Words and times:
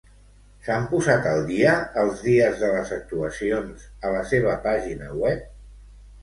S'han 0.67 0.85
posat 0.93 1.27
al 1.31 1.43
dia 1.49 1.73
els 2.03 2.23
dies 2.29 2.57
de 2.63 2.71
les 2.77 2.95
actuacions 2.97 3.85
a 4.07 4.13
la 4.17 4.25
seva 4.33 4.57
pàgina 4.65 5.13
web? 5.21 5.47